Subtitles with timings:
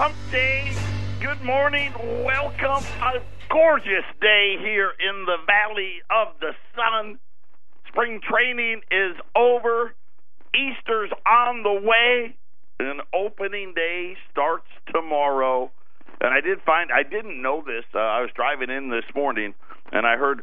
[0.00, 0.70] hump day.
[1.20, 1.92] Good morning.
[2.24, 2.86] Welcome.
[3.02, 3.20] A
[3.50, 7.18] gorgeous day here in the Valley of the Sun.
[7.88, 9.96] Spring training is over.
[10.54, 12.36] Easter's on the way.
[12.78, 15.72] And opening day starts tomorrow.
[16.20, 17.82] And I did find, I didn't know this.
[17.92, 19.52] Uh, I was driving in this morning
[19.90, 20.42] and I heard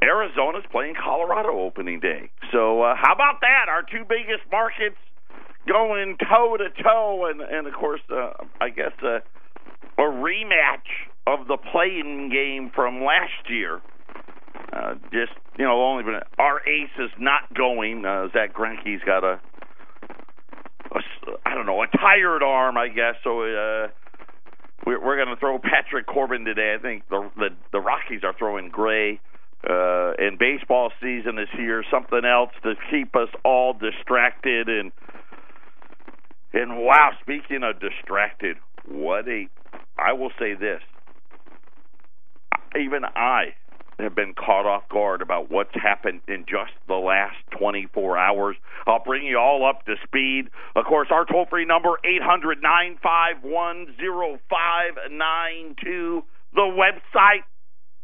[0.00, 2.30] Arizona's playing Colorado opening day.
[2.52, 3.66] So uh, how about that?
[3.68, 4.94] Our two biggest markets
[5.68, 9.18] going toe to toe, and and of course, uh, I guess uh,
[9.98, 10.88] a rematch
[11.26, 13.80] of the play-in game from last year.
[14.72, 18.04] Uh, just you know, only been our ace is not going.
[18.04, 19.40] Uh, Zack Greinke's got a,
[20.92, 21.00] a,
[21.44, 23.16] I don't know, a tired arm, I guess.
[23.24, 23.88] So uh,
[24.86, 26.74] we're, we're going to throw Patrick Corbin today.
[26.78, 29.20] I think the the, the Rockies are throwing Gray.
[29.68, 31.84] Uh, and baseball season is here.
[31.90, 34.92] Something else to keep us all distracted and
[36.58, 39.48] and wow, speaking of distracted, what a
[39.96, 40.82] I will say this.
[42.78, 43.54] Even I
[44.00, 48.54] have been caught off guard about what's happened in just the last 24 hours.
[48.86, 50.50] I'll bring you all up to speed.
[50.76, 53.96] Of course, our toll free number, 800 951
[54.48, 56.22] 0592.
[56.54, 57.42] The website,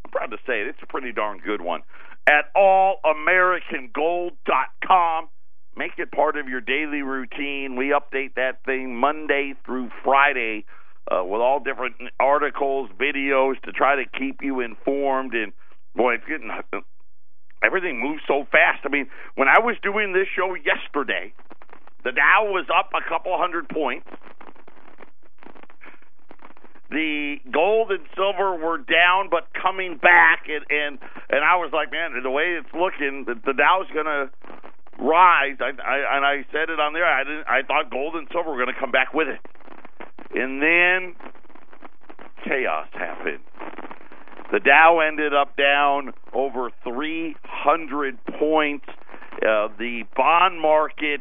[0.05, 1.83] I'm proud to say it, it's a pretty darn good one,
[2.27, 5.29] at allamericangold.com.
[5.77, 7.77] Make it part of your daily routine.
[7.77, 10.65] We update that thing Monday through Friday
[11.11, 15.35] uh, with all different articles, videos to try to keep you informed.
[15.35, 15.53] And
[15.97, 16.51] boy, it's getting
[17.65, 18.81] everything moves so fast.
[18.85, 21.33] I mean, when I was doing this show yesterday,
[22.05, 24.07] the Dow was up a couple hundred points.
[26.91, 30.99] The gold and silver were down, but coming back, and and
[31.31, 34.31] and I was like, man, the way it's looking, the, the Dow's gonna
[34.99, 35.57] rise.
[35.61, 37.07] I, I, and I said it on there.
[37.07, 37.47] I didn't.
[37.49, 39.41] I thought gold and silver were going to come back with it,
[40.35, 41.15] and then
[42.45, 43.41] chaos happened.
[44.53, 48.87] The Dow ended up down over 300 points.
[49.43, 51.21] Uh, the bond market.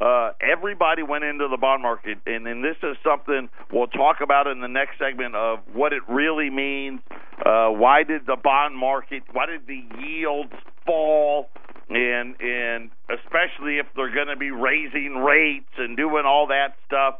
[0.00, 4.48] Uh, everybody went into the bond market, and, and this is something we'll talk about
[4.48, 7.00] in the next segment of what it really means.
[7.46, 9.22] Uh, why did the bond market?
[9.32, 11.50] Why did the yields fall?
[11.88, 17.16] And and especially if they're going to be raising rates and doing all that stuff.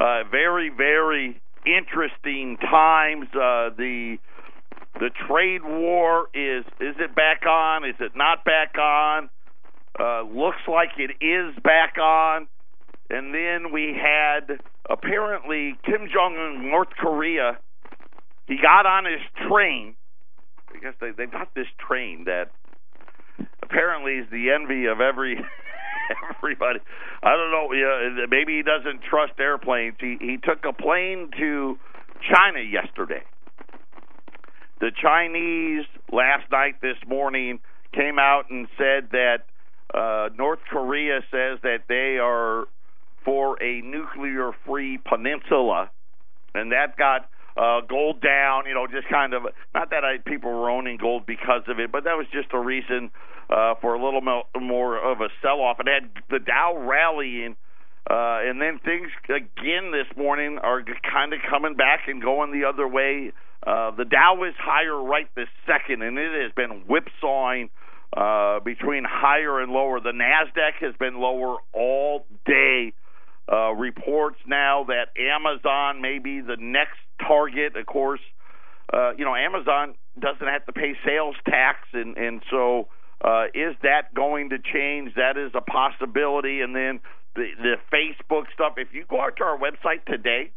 [0.00, 3.26] Uh, very very interesting times.
[3.34, 4.18] Uh, the
[4.94, 7.84] the trade war is is it back on?
[7.84, 9.30] Is it not back on?
[9.98, 12.46] Uh, looks like it is back on.
[13.10, 17.58] And then we had apparently Kim Jong Un, North Korea.
[18.46, 19.94] He got on his train.
[20.74, 22.50] I guess they they've got this train that
[23.68, 25.36] apparently is the envy of every
[26.38, 26.80] everybody.
[27.22, 27.72] I don't know.
[27.72, 29.96] Yeah, maybe he doesn't trust airplanes.
[30.00, 31.78] He he took a plane to
[32.32, 33.22] China yesterday.
[34.80, 37.58] The Chinese last night, this morning,
[37.92, 39.38] came out and said that
[39.92, 42.66] uh, North Korea says that they are
[43.24, 45.90] for a nuclear-free peninsula,
[46.54, 47.28] and that got
[47.58, 48.66] uh, gold down.
[48.66, 49.42] You know, just kind of
[49.74, 52.58] not that I people were owning gold because of it, but that was just a
[52.58, 53.10] reason
[53.50, 55.78] uh, for a little mo- more of a sell-off.
[55.80, 57.56] It had the Dow rallying.
[58.08, 60.82] Uh, and then things again this morning are
[61.12, 63.32] kind of coming back and going the other way.
[63.66, 67.68] Uh, the Dow is higher right this second, and it has been whipsawing
[68.16, 70.00] uh, between higher and lower.
[70.00, 72.94] The Nasdaq has been lower all day.
[73.50, 77.76] Uh, reports now that Amazon may be the next target.
[77.76, 78.20] Of course,
[78.92, 82.88] uh, you know Amazon doesn't have to pay sales tax, and and so
[83.24, 85.14] uh, is that going to change?
[85.14, 86.60] That is a possibility.
[86.60, 87.00] And then
[87.34, 88.74] the the Facebook stuff.
[88.76, 90.52] If you go out to our website today,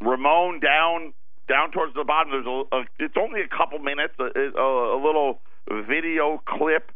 [0.00, 1.14] Ramon down
[1.48, 2.32] down towards the bottom.
[2.32, 4.14] There's a, a it's only a couple minutes.
[4.20, 6.92] A, a, a little video clip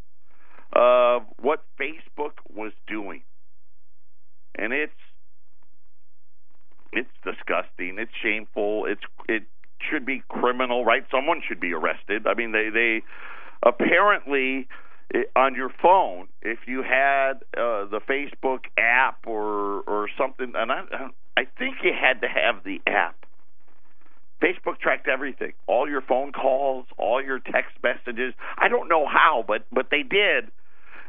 [0.72, 3.22] of what Facebook was doing,
[4.56, 4.92] and it's
[6.92, 7.96] it's disgusting.
[7.98, 8.86] It's shameful.
[8.86, 9.44] It's it
[9.90, 11.04] should be criminal, right?
[11.10, 12.26] Someone should be arrested.
[12.26, 13.02] I mean, they they
[13.62, 14.68] apparently
[15.36, 20.82] on your phone, if you had uh, the Facebook app or or something, and I
[21.36, 23.16] I think you had to have the app.
[24.42, 28.34] Facebook tracked everything, all your phone calls, all your text messages.
[28.58, 30.50] I don't know how, but but they did,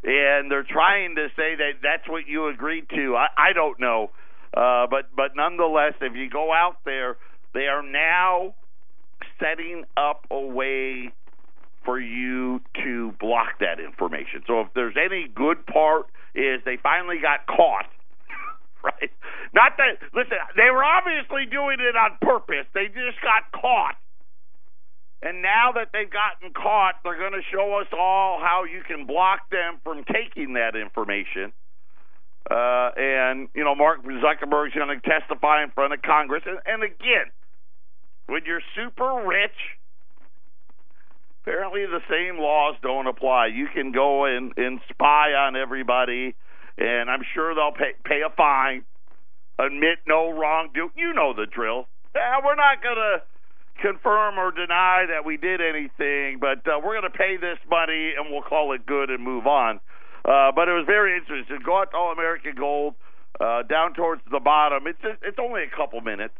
[0.03, 3.15] and they're trying to say that that's what you agreed to.
[3.15, 4.11] I, I don't know,
[4.55, 7.17] uh, but but nonetheless, if you go out there,
[7.53, 8.53] they are now
[9.39, 11.13] setting up a way
[11.85, 14.43] for you to block that information.
[14.47, 17.87] So if there's any good part is they finally got caught,
[18.83, 19.11] right?
[19.53, 22.67] Not that listen, they were obviously doing it on purpose.
[22.73, 23.95] They just got caught.
[25.23, 29.07] And now that they've gotten caught, they're going to show us all how you can
[29.07, 31.53] block them from taking that information.
[32.51, 36.43] Uh, and you know, Mark Zuckerberg's going to testify in front of Congress.
[36.45, 37.31] And, and again,
[38.27, 39.55] when you're super rich,
[41.41, 43.47] apparently the same laws don't apply.
[43.47, 46.35] You can go and, and spy on everybody,
[46.77, 48.83] and I'm sure they'll pay, pay a fine,
[49.57, 50.91] admit no wrongdoing.
[50.97, 51.87] You know the drill.
[52.13, 53.21] Yeah, we're not going to
[53.81, 58.13] confirm or deny that we did anything, but uh, we're going to pay this money
[58.17, 59.79] and we'll call it good and move on.
[60.25, 61.59] Uh, but it was very interesting.
[61.65, 62.95] Go out to All American Gold,
[63.39, 64.87] uh, down towards the bottom.
[64.87, 66.35] It's just, it's only a couple minutes,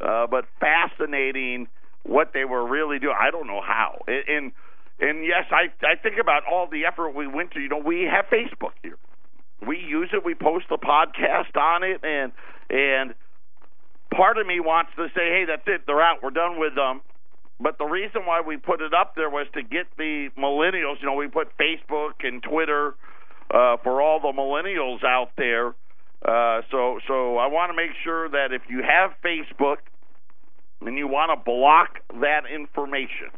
[0.00, 1.68] uh, but fascinating
[2.02, 3.16] what they were really doing.
[3.18, 4.02] I don't know how.
[4.06, 4.52] And
[5.00, 7.60] and yes, I I think about all the effort we went to.
[7.60, 8.98] You know, we have Facebook here.
[9.66, 10.24] We use it.
[10.24, 12.32] We post a podcast on it, and
[12.68, 13.14] and
[14.16, 15.82] part of me wants to say, hey, that's it.
[15.86, 16.22] They're out.
[16.22, 17.02] We're done with them.
[17.60, 21.00] But the reason why we put it up there was to get the millennials.
[21.00, 22.94] You know, we put Facebook and Twitter
[23.50, 25.68] uh, for all the millennials out there.
[26.24, 29.76] Uh, so, so I want to make sure that if you have Facebook
[30.80, 33.30] and you want to block that information,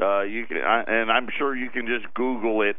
[0.00, 2.76] uh, you can, and I'm sure you can just Google it.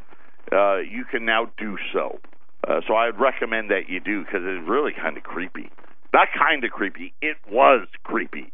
[0.52, 2.20] Uh, you can now do so.
[2.68, 5.70] Uh, so I'd recommend that you do because it's really kind of creepy.
[6.14, 7.14] Not kind of creepy.
[7.22, 8.52] It was creepy.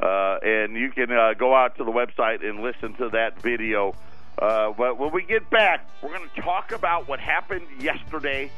[0.00, 3.94] Uh, and you can uh, go out to the website and listen to that video.
[4.38, 8.50] Uh, but when we get back, we're going to talk about what happened yesterday,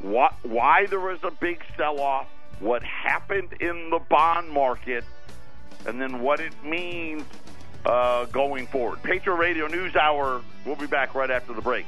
[0.00, 2.26] what, why there was a big sell off,
[2.58, 5.04] what happened in the bond market,
[5.86, 7.22] and then what it means
[7.86, 9.02] uh, going forward.
[9.02, 10.42] Patriot Radio News Hour.
[10.64, 11.86] We'll be back right after the break.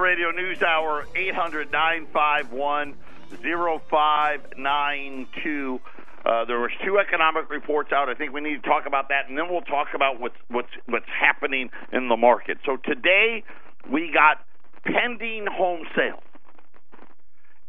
[0.00, 2.94] Radio News Hour, 800 951
[3.42, 5.80] 0592.
[6.24, 8.08] Uh, there was two economic reports out.
[8.08, 10.70] I think we need to talk about that, and then we'll talk about what's what's
[10.86, 12.58] what's happening in the market.
[12.66, 13.42] So today
[13.90, 14.44] we got
[14.84, 16.22] pending home sales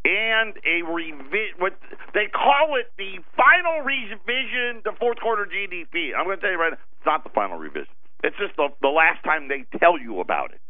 [0.04, 1.54] and a revision.
[1.58, 1.78] What
[2.12, 6.14] they call it, the final revision to fourth quarter GDP.
[6.16, 7.94] I'm going to tell you right now, it's not the final revision.
[8.24, 10.60] It's just the the last time they tell you about it,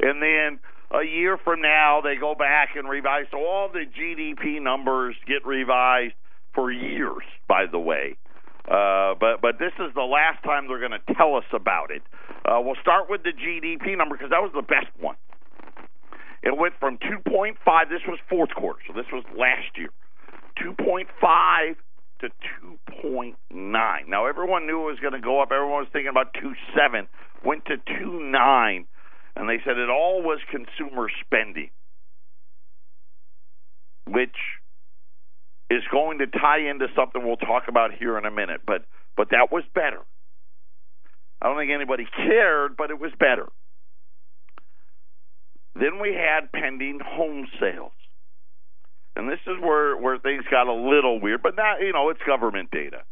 [0.00, 0.60] and then
[0.92, 3.26] a year from now they go back and revise.
[3.30, 6.14] So all the GDP numbers get revised
[6.54, 8.16] for years, by the way.
[8.68, 12.02] Uh, but but this is the last time they're going to tell us about it.
[12.44, 15.16] Uh, we'll start with the GDP number because that was the best one.
[16.42, 17.54] It went from 2.5.
[17.88, 19.90] This was fourth quarter, so this was last year.
[20.58, 21.76] 2.5
[22.20, 22.28] to
[23.02, 23.34] 2.9.
[24.08, 25.50] Now everyone knew it was going to go up.
[25.52, 27.06] Everyone was thinking about 2.7.
[27.44, 28.84] Went to 2.9
[29.36, 31.70] and they said it all was consumer spending,
[34.06, 34.36] which
[35.70, 38.60] is going to tie into something we'll talk about here in a minute.
[38.66, 38.84] But
[39.16, 40.00] but that was better.
[41.40, 43.48] I don't think anybody cared, but it was better.
[45.74, 47.92] Then we had pending home sales.
[49.16, 52.20] And this is where, where things got a little weird, but not, you know, it's
[52.26, 53.02] government data.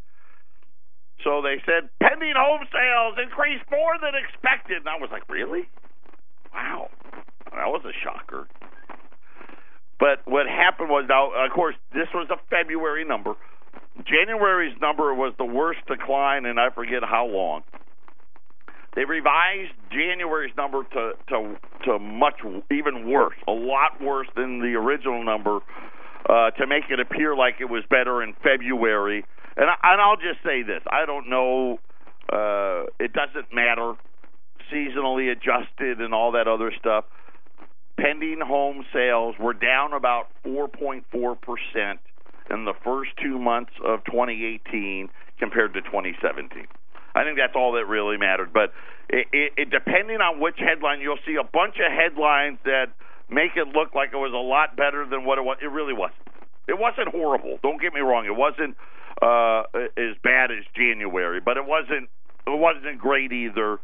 [1.25, 4.79] So they said pending home sales increased more than expected.
[4.79, 5.69] And I was like, really?
[6.53, 6.89] Wow,
[7.45, 8.47] that was a shocker.
[9.99, 13.35] But what happened was now, of course, this was a February number.
[14.05, 17.63] January's number was the worst decline, and I forget how long.
[18.97, 22.41] They revised January's number to to to much
[22.73, 25.61] even worse, a lot worse than the original number,
[26.29, 29.25] uh, to make it appear like it was better in February.
[29.57, 31.79] And I, and I'll just say this: I don't know.
[32.33, 33.95] Uh, it doesn't matter
[34.73, 37.05] seasonally adjusted and all that other stuff.
[37.99, 41.99] Pending home sales were down about 4.4%
[42.51, 45.09] in the first two months of 2018
[45.39, 46.67] compared to 2017.
[47.15, 48.53] I think that's all that really mattered.
[48.53, 48.73] But
[49.09, 52.87] it, it, it, depending on which headline, you'll see a bunch of headlines that
[53.29, 55.59] make it look like it was a lot better than what it was.
[55.63, 56.23] It really wasn't.
[56.69, 57.59] It wasn't horrible.
[57.63, 58.27] Don't get me wrong.
[58.27, 58.77] It wasn't
[59.23, 59.65] uh,
[59.97, 62.09] as bad as January, but it wasn't.
[62.47, 63.79] It wasn't great either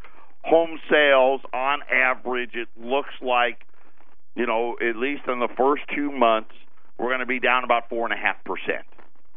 [0.47, 3.67] home sales on average, it looks like,
[4.37, 6.53] you know, at least in the first two months,
[6.99, 8.87] we're going to be down about four and a half percent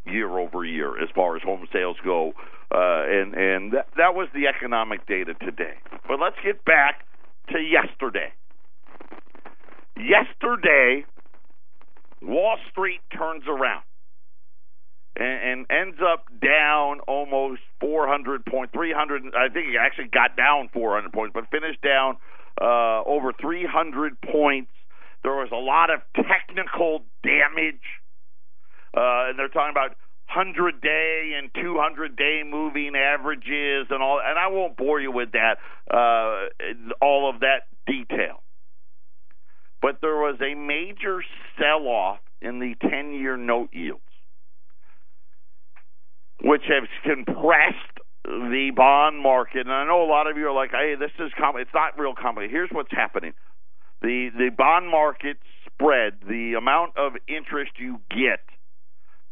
[0.05, 2.33] year over year as far as home sales go,
[2.73, 5.75] uh, and and that, that was the economic data today.
[6.07, 7.05] But let's get back
[7.49, 8.31] to yesterday.
[9.97, 11.05] Yesterday,
[12.21, 13.83] Wall Street turns around.
[15.19, 19.23] And, ends up down almost 400 points, 300.
[19.35, 22.17] I think it actually got down 400 points, but finished down
[22.61, 24.71] uh, over 300 points.
[25.23, 27.83] There was a lot of technical damage,
[28.95, 29.95] uh, and they're talking about
[30.33, 34.21] 100 day and 200 day moving averages and all.
[34.23, 35.57] And I won't bore you with that,
[35.91, 36.47] uh,
[37.01, 38.41] all of that detail.
[39.81, 41.23] But there was a major
[41.57, 44.01] sell off in the 10 year note yields,
[46.41, 47.75] which has compressed
[48.24, 49.62] the bond market.
[49.62, 51.58] And I know a lot of you are like, hey, this is com-.
[51.58, 52.51] It's not real complicated.
[52.51, 53.34] Here's what's happening
[54.01, 58.39] the, the bond market spread, the amount of interest you get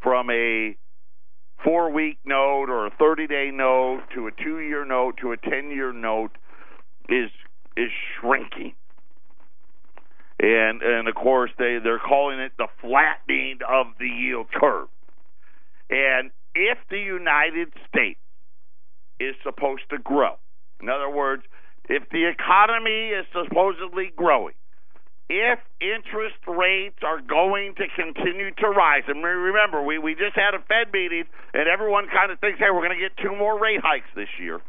[0.01, 0.75] from a
[1.63, 5.37] four week note or a 30 day note to a two year note to a
[5.37, 6.31] 10 year note
[7.09, 7.31] is
[7.75, 8.73] is shrinking
[10.39, 14.87] and and of course they they're calling it the flattening of the yield curve.
[15.89, 18.19] And if the United States
[19.19, 20.41] is supposed to grow,
[20.81, 21.43] in other words,
[21.89, 24.57] if the economy is supposedly growing,
[25.29, 30.55] if interest rates are going to continue to rise, and remember, we, we just had
[30.55, 31.23] a Fed meeting,
[31.53, 34.31] and everyone kind of thinks, hey, we're going to get two more rate hikes this
[34.39, 34.59] year,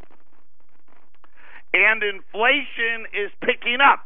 [1.73, 4.05] and inflation is picking up.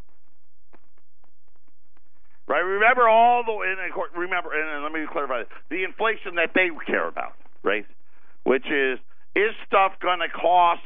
[2.46, 2.60] Right?
[2.60, 6.70] Remember all the and of course, remember and let me clarify the inflation that they
[6.86, 7.86] care about, right?
[8.44, 9.00] Which is
[9.36, 10.82] is stuff going to cost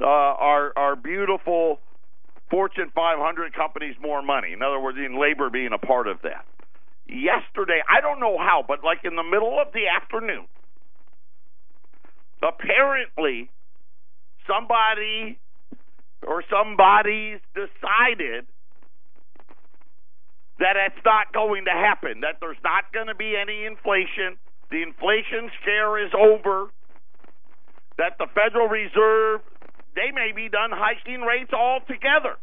[0.00, 1.80] uh, our our beautiful
[2.50, 4.52] Fortune 500 companies more money?
[4.52, 6.46] In other words, in labor being a part of that.
[7.06, 10.46] Yesterday, I don't know how, but like in the middle of the afternoon,
[12.42, 13.50] apparently
[14.46, 15.38] somebody
[16.26, 18.46] or somebody's decided
[20.58, 24.36] that it's not going to happen, that there's not going to be any inflation.
[24.70, 26.70] The inflation scare is over.
[27.98, 29.40] That the Federal Reserve,
[29.94, 32.36] they may be done hiking rates altogether.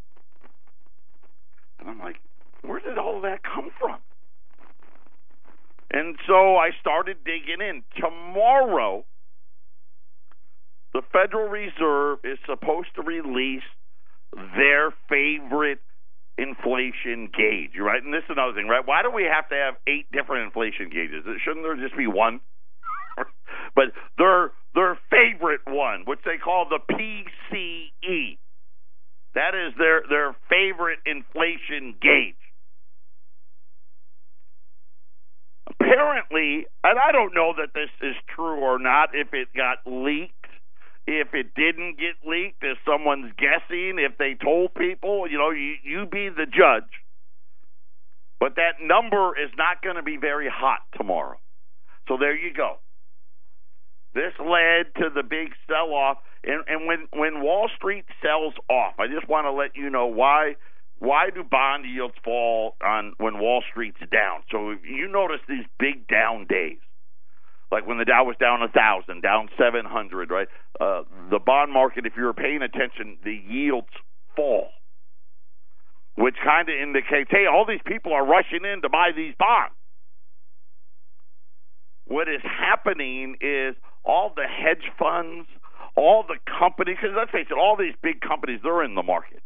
[1.80, 2.18] And I'm like,
[2.62, 3.98] where did all that come from?
[5.90, 7.84] And so I started digging in.
[8.00, 9.06] Tomorrow,
[10.94, 13.64] the Federal Reserve is supposed to release
[14.36, 15.80] their favorite
[16.38, 18.02] inflation gauge, right?
[18.04, 18.86] And this is another thing, right?
[18.86, 21.26] Why do we have to have eight different inflation gauges?
[21.44, 22.40] Shouldn't there just be one?
[23.76, 23.86] but
[24.18, 28.38] their their favorite one, which they call the PCE,
[29.34, 32.36] that is their their favorite inflation gauge.
[35.80, 40.37] Apparently, and I don't know that this is true or not, if it got leaked
[41.08, 45.76] if it didn't get leaked, if someone's guessing, if they told people, you know, you,
[45.82, 46.92] you be the judge.
[48.40, 51.40] But that number is not going to be very hot tomorrow.
[52.10, 52.76] So there you go.
[54.14, 56.18] This led to the big sell off.
[56.44, 60.08] And, and when, when Wall Street sells off, I just want to let you know
[60.08, 60.56] why
[61.00, 64.42] why do bond yields fall on when Wall Street's down?
[64.52, 66.80] So you notice these big down days
[67.72, 70.48] like when the Dow was down a thousand, down seven hundred, right?
[70.80, 73.88] Uh, the bond market, if you're paying attention, the yields
[74.36, 74.70] fall,
[76.16, 79.74] which kind of indicates, hey, all these people are rushing in to buy these bonds.
[82.06, 85.48] What is happening is all the hedge funds,
[85.96, 89.42] all the companies, because let's face it, all these big companies, they're in the market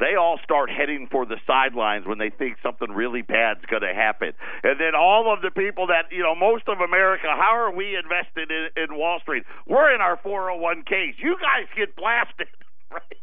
[0.00, 3.94] they all start heading for the sidelines when they think something really bad's going to
[3.94, 4.32] happen.
[4.64, 7.94] And then all of the people that, you know, most of America, how are we
[7.94, 9.44] invested in, in Wall Street?
[9.68, 11.20] We're in our 401ks.
[11.20, 12.48] You guys get blasted,
[12.90, 13.20] right?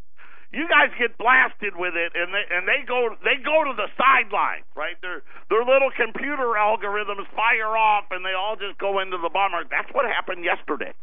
[0.54, 3.92] You guys get blasted with it, and they and they go they go to the
[4.00, 4.96] sidelines, right?
[5.02, 9.68] Their their little computer algorithms fire off, and they all just go into the bomber.
[9.70, 10.94] That's what happened yesterday.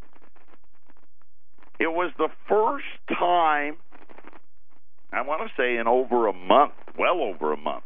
[1.78, 3.76] It was the first time
[5.14, 7.84] I want to say in over a month, well over a month,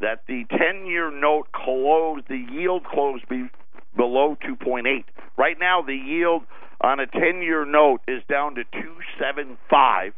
[0.00, 3.48] that the 10 year note closed, the yield closed be
[3.96, 5.04] below 2.8.
[5.36, 6.42] Right now, the yield
[6.80, 10.12] on a 10 year note is down to 275.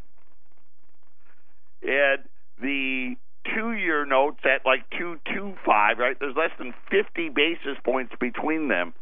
[1.83, 2.25] And
[2.61, 3.15] the
[3.55, 6.17] two year notes at like 225, right?
[6.19, 8.93] There's less than 50 basis points between them,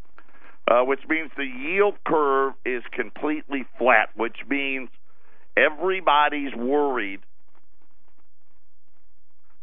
[0.70, 4.88] uh, which means the yield curve is completely flat, which means
[5.56, 7.20] Everybody's worried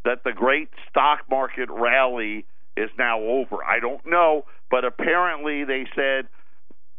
[0.06, 2.46] that the great stock market rally
[2.76, 3.64] is now over.
[3.64, 6.28] I don't know, but apparently they said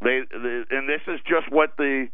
[0.03, 2.09] they, they and this is just what the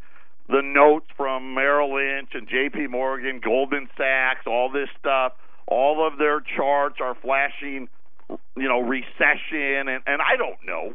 [0.47, 2.87] the notes from Merrill Lynch and J.P.
[2.87, 5.33] Morgan, Goldman Sachs, all this stuff,
[5.67, 7.87] all of their charts are flashing
[8.55, 10.93] you know, recession, and, and I don't know.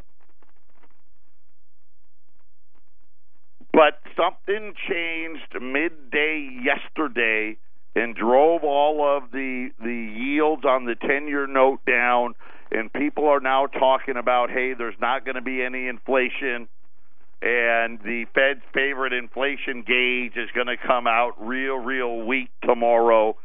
[3.75, 7.57] But something changed midday yesterday
[7.93, 12.35] and drove all of the the yields on the 10-year note down
[12.71, 16.69] and people are now talking about hey there's not going to be any inflation
[17.41, 23.35] and the Fed's favorite inflation gauge is going to come out real real weak tomorrow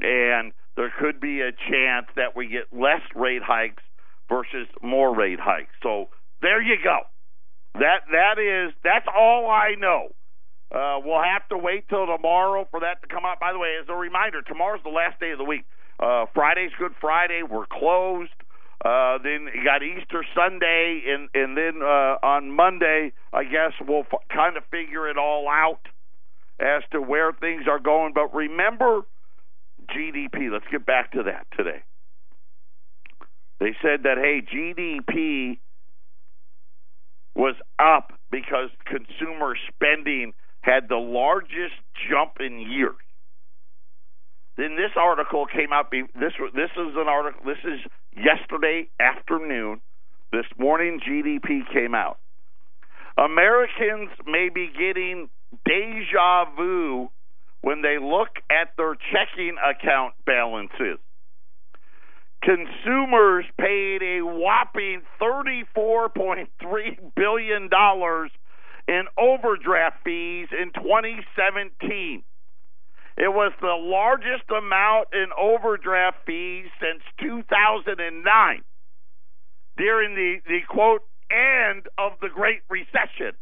[0.00, 3.82] and there could be a chance that we get less rate hikes
[4.28, 5.72] versus more rate hikes.
[5.82, 6.08] So
[6.42, 7.00] there you go.
[7.74, 10.08] That that is that's all I know.
[10.70, 13.40] Uh, we'll have to wait till tomorrow for that to come out.
[13.40, 15.64] By the way, as a reminder, tomorrow's the last day of the week.
[15.98, 17.42] Uh, Friday's Good Friday.
[17.42, 18.32] We're closed.
[18.84, 24.06] Uh, then you got Easter Sunday, and and then uh, on Monday, I guess we'll
[24.12, 25.80] f- kind of figure it all out
[26.60, 28.12] as to where things are going.
[28.14, 29.02] But remember
[29.90, 30.52] GDP.
[30.52, 31.82] Let's get back to that today.
[33.58, 35.58] They said that hey, GDP
[37.38, 41.78] was up because consumer spending had the largest
[42.10, 42.96] jump in years.
[44.56, 45.92] Then this article came out.
[45.92, 47.40] This this is an article.
[47.46, 47.78] This is
[48.16, 49.80] yesterday afternoon.
[50.32, 52.18] This morning, GDP came out.
[53.16, 55.30] Americans may be getting
[55.64, 57.08] deja vu
[57.60, 60.98] when they look at their checking account balances.
[62.42, 66.46] Consumers paid a whopping $34.3
[67.16, 67.68] billion
[68.88, 72.22] in overdraft fees in 2017.
[73.16, 78.62] It was the largest amount in overdraft fees since 2009
[79.76, 83.32] during the, the quote end of the Great Recession.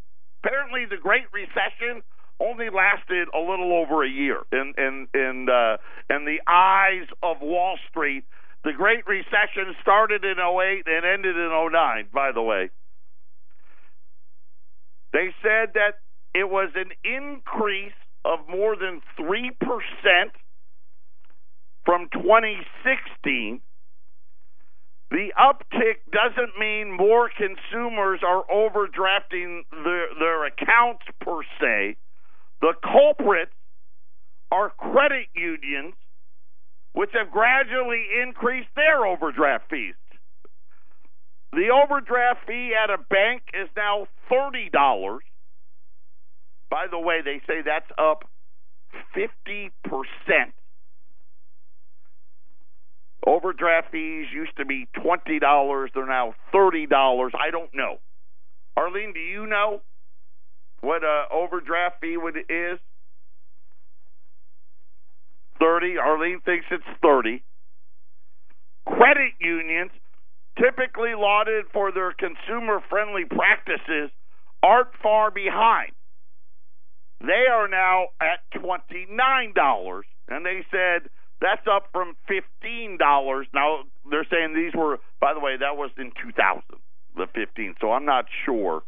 [0.42, 2.02] Apparently, the Great Recession
[2.40, 5.76] only lasted a little over a year in in in uh,
[6.14, 8.24] in the eyes of Wall Street.
[8.66, 12.70] The Great Recession started in 08 and ended in 09, by the way.
[15.12, 16.02] They said that
[16.34, 17.94] it was an increase
[18.24, 19.52] of more than 3%
[21.84, 23.60] from 2016.
[25.12, 31.96] The uptick doesn't mean more consumers are overdrafting their, their accounts per se.
[32.60, 33.52] The culprits
[34.50, 35.94] are credit unions,
[36.96, 39.94] which have gradually increased their overdraft fees.
[41.52, 45.18] The overdraft fee at a bank is now $30.
[46.70, 48.24] By the way, they say that's up
[49.14, 49.70] 50%.
[53.26, 57.30] Overdraft fees used to be $20, they're now $30.
[57.34, 57.98] I don't know.
[58.76, 59.82] Arlene, do you know?
[60.86, 62.78] what uh, overdraft fee would is?
[65.58, 65.96] Thirty.
[65.98, 67.42] Arlene thinks it's thirty.
[68.86, 69.90] Credit unions,
[70.58, 74.10] typically lauded for their consumer-friendly practices,
[74.62, 75.92] aren't far behind.
[77.20, 81.08] They are now at twenty-nine dollars, and they said
[81.40, 83.46] that's up from fifteen dollars.
[83.54, 86.78] Now they're saying these were, by the way, that was in two thousand,
[87.16, 87.74] the fifteen.
[87.80, 88.82] So I'm not sure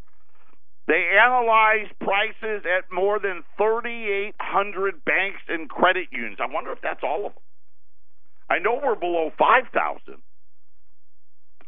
[0.88, 6.38] they analyzed prices at more than 3,800 banks and credit unions.
[6.40, 7.42] I wonder if that's all of them.
[8.48, 10.16] I know we're below 5,000.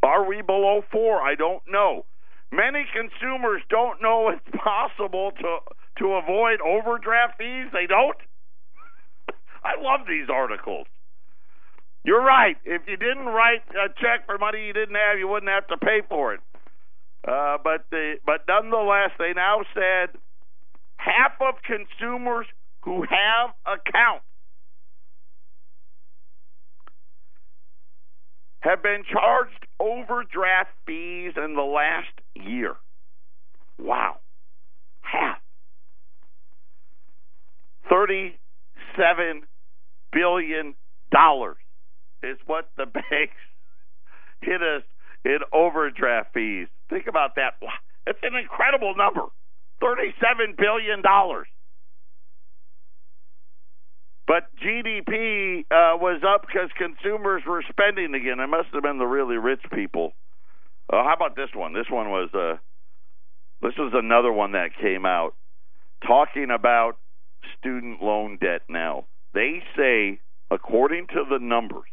[0.03, 1.21] Are we below four?
[1.21, 2.07] I don't know.
[2.51, 5.59] Many consumers don't know it's possible to
[5.99, 7.67] to avoid overdraft fees.
[7.73, 8.17] They don't.
[9.63, 10.87] I love these articles.
[12.05, 12.57] You're right.
[12.65, 15.77] If you didn't write a check for money you didn't have, you wouldn't have to
[15.77, 16.41] pay for it.
[17.27, 20.19] Uh, but the, but nonetheless, they now said
[20.97, 22.47] half of consumers
[22.83, 24.25] who have accounts
[28.61, 32.75] have been charged overdraft fees in the last year.
[33.79, 34.17] Wow.
[35.01, 35.39] Half.
[37.91, 38.33] $37
[40.13, 40.75] billion
[42.23, 43.35] is what the banks
[44.43, 44.83] hit us
[45.25, 46.69] in overdraft fees.
[46.89, 47.55] Think about that.
[48.07, 49.23] It's an incredible number.
[49.83, 51.03] $37 billion.
[54.27, 58.39] But GDP uh, was up because consumers were spending again.
[58.39, 60.13] It must have been the really rich people.
[60.93, 61.73] Uh, how about this one?
[61.73, 62.59] This one was uh,
[63.61, 65.35] this was another one that came out
[66.07, 66.99] talking about
[67.59, 68.63] student loan debt.
[68.69, 71.91] Now they say, according to the numbers,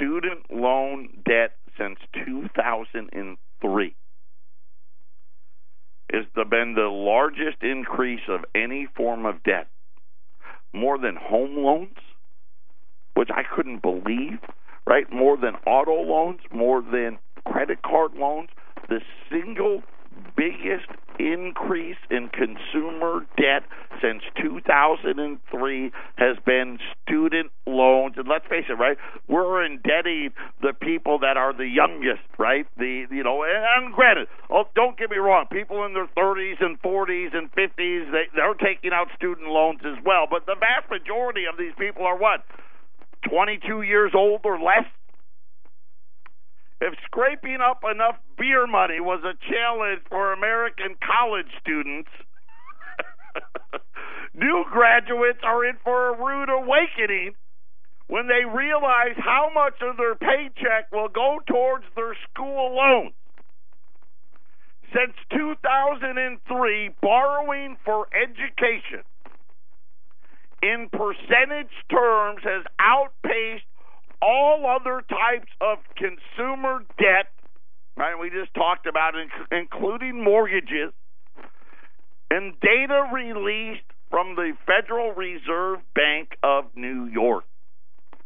[0.00, 3.94] student loan debt since 2003
[6.12, 9.68] has been the largest increase of any form of debt,
[10.72, 11.96] more than home loans,
[13.14, 14.38] which I couldn't believe.
[14.86, 15.10] right?
[15.12, 18.48] More than auto loans, more than credit card loans.
[18.88, 19.82] The single
[20.36, 20.88] biggest
[21.20, 23.62] increase in consumer debt
[24.00, 28.14] since 2003 has been student loans.
[28.16, 28.96] And let's face it, right?
[29.28, 30.30] We're indebting
[30.62, 32.66] the people that are the youngest, right?
[32.76, 36.80] The you know, and granted, oh, don't get me wrong, people in their 30s and
[36.82, 40.26] 40s and 50s they they're taking out student loans as well.
[40.30, 42.44] But the vast majority of these people are what?
[43.28, 44.86] 22 years old or less
[46.80, 52.08] if scraping up enough beer money was a challenge for American college students,
[54.34, 57.34] new graduates are in for a rude awakening
[58.08, 63.14] when they realize how much of their paycheck will go towards their school loans.
[64.92, 69.04] Since 2003, borrowing for education
[70.62, 73.69] in percentage terms has outpaced
[74.22, 77.32] all other types of consumer debt,
[77.96, 78.18] right?
[78.20, 79.14] We just talked about
[79.50, 80.92] including mortgages,
[82.30, 87.44] and data released from the Federal Reserve Bank of New York.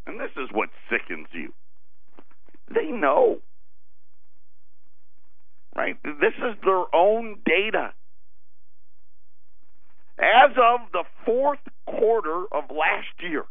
[0.06, 1.52] And this is what sickens you.
[2.74, 3.40] They know.
[5.76, 5.96] Right?
[6.02, 7.92] This is their own data.
[10.18, 13.44] As of the fourth quarter of last year,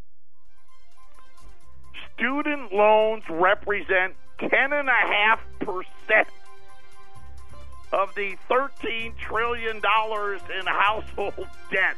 [2.16, 6.26] student loans represent 10.5%
[7.94, 11.96] of the $13 trillion in household debt.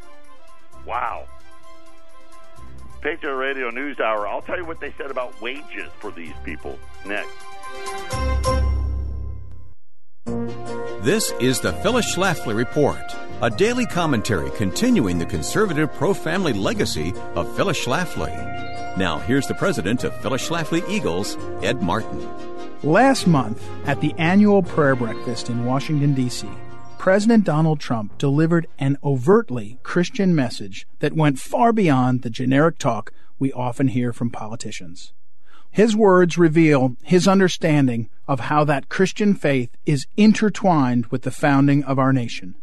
[0.85, 1.25] Wow.
[3.01, 4.27] Patriot Radio News Hour.
[4.27, 7.29] I'll tell you what they said about wages for these people next.
[11.01, 17.13] This is the Phyllis Schlafly Report, a daily commentary continuing the conservative pro family legacy
[17.35, 18.84] of Phyllis Schlafly.
[18.97, 22.29] Now, here's the president of Phyllis Schlafly Eagles, Ed Martin.
[22.81, 26.47] Last month, at the annual prayer breakfast in Washington, D.C.,
[26.97, 33.11] President Donald Trump delivered an overtly Christian message that went far beyond the generic talk
[33.37, 35.11] we often hear from politicians.
[35.69, 41.83] His words reveal his understanding of how that Christian faith is intertwined with the founding
[41.83, 42.55] of our nation.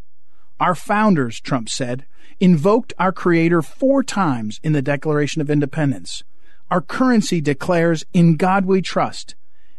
[0.62, 2.06] Our founders, Trump said,
[2.38, 6.22] invoked our Creator four times in the Declaration of Independence.
[6.70, 9.34] Our currency declares, In God we trust.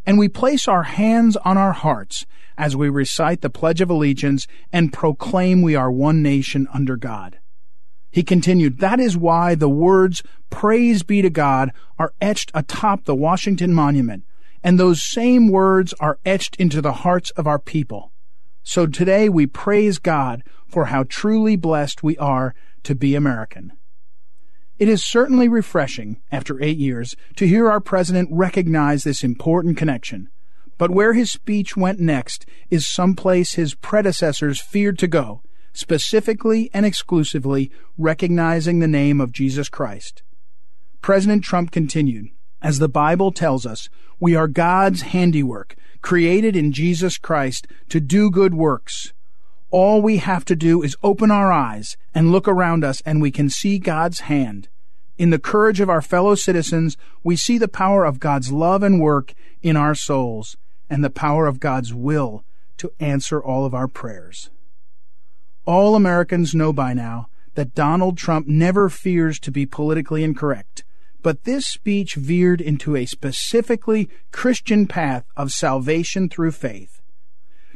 [0.05, 2.25] And we place our hands on our hearts
[2.57, 7.39] as we recite the Pledge of Allegiance and proclaim we are one nation under God.
[8.11, 13.15] He continued, That is why the words, Praise be to God, are etched atop the
[13.15, 14.25] Washington Monument,
[14.61, 18.11] and those same words are etched into the hearts of our people.
[18.63, 23.73] So today we praise God for how truly blessed we are to be American.
[24.79, 30.29] It is certainly refreshing, after eight years, to hear our president recognize this important connection.
[30.77, 36.85] But where his speech went next is someplace his predecessors feared to go, specifically and
[36.85, 40.23] exclusively recognizing the name of Jesus Christ.
[41.01, 42.29] President Trump continued,
[42.61, 48.29] As the Bible tells us, we are God's handiwork, created in Jesus Christ to do
[48.29, 49.13] good works.
[49.71, 53.31] All we have to do is open our eyes and look around us and we
[53.31, 54.67] can see God's hand.
[55.17, 59.01] In the courage of our fellow citizens, we see the power of God's love and
[59.01, 60.57] work in our souls
[60.89, 62.43] and the power of God's will
[62.77, 64.51] to answer all of our prayers.
[65.65, 70.83] All Americans know by now that Donald Trump never fears to be politically incorrect.
[71.23, 77.01] But this speech veered into a specifically Christian path of salvation through faith.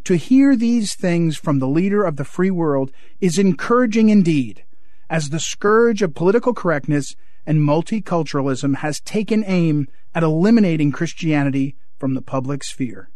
[0.03, 4.65] To hear these things from the leader of the free world is encouraging indeed,
[5.09, 12.15] as the scourge of political correctness and multiculturalism has taken aim at eliminating Christianity from
[12.15, 13.09] the public sphere.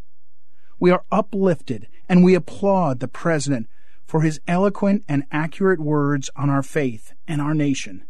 [0.79, 3.67] We are uplifted and we applaud the President
[4.07, 8.05] for his eloquent and accurate words on our faith and our nation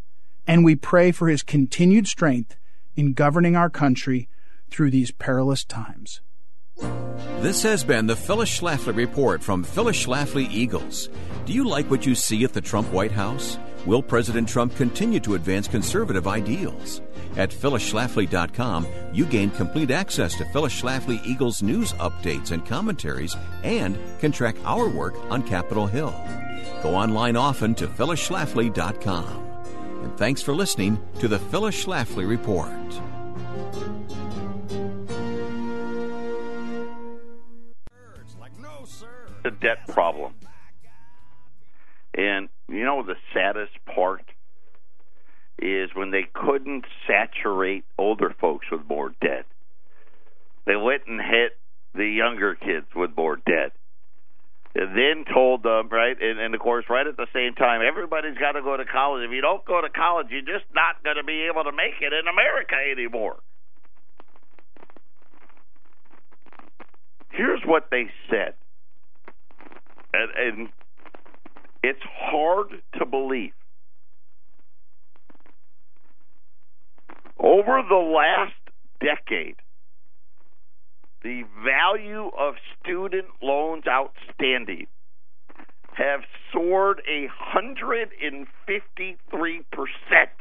[0.48, 2.56] and we pray for his continued strength
[2.96, 4.28] in governing our country
[4.70, 6.22] through these perilous times.
[7.40, 11.10] This has been the Phyllis Schlafly Report from Phyllis Schlafly Eagles.
[11.46, 13.58] Do you like what you see at the Trump White House?
[13.86, 17.02] Will President Trump continue to advance conservative ideals?
[17.36, 23.98] At phyllisschlafly.com, you gain complete access to Phyllis Schlafly Eagles news updates and commentaries and
[24.20, 26.14] can track our work on Capitol Hill.
[26.84, 29.51] Go online often to phyllisschlafly.com
[30.02, 32.72] and thanks for listening to the Phyllis Schlafly Report.
[39.44, 40.34] The debt problem.
[42.14, 44.26] And you know the saddest part
[45.58, 49.46] is when they couldn't saturate older folks with more debt.
[50.66, 51.58] They went and hit
[51.94, 53.74] the younger kids with more debt.
[54.74, 58.54] Then told them, right, and, and of course, right at the same time, everybody's got
[58.54, 59.26] to go to college.
[59.26, 62.00] If you don't go to college, you're just not going to be able to make
[62.00, 63.40] it in America anymore.
[67.32, 68.54] Here's what they said,
[70.14, 70.70] and, and
[71.84, 72.68] it's hard
[73.00, 73.54] to believe.
[77.40, 78.54] Over the last
[79.02, 79.56] decade,
[81.24, 84.88] the value of student loans outstanding
[85.94, 90.32] have soared a hundred and fifty three percent.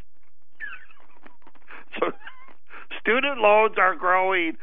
[1.99, 2.13] So
[3.01, 4.57] student loans are growing